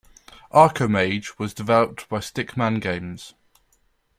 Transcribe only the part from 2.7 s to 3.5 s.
Games.